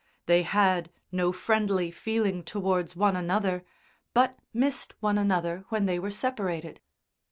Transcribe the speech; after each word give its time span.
They 0.25 0.41
had 0.41 0.89
no 1.11 1.31
friendly 1.31 1.91
feeling 1.91 2.41
towards 2.43 2.95
one 2.95 3.15
another, 3.15 3.63
but 4.15 4.35
missed 4.51 4.95
one 4.99 5.19
another 5.19 5.63
when 5.69 5.85
they 5.85 5.99
were 5.99 6.09
separated. 6.09 6.79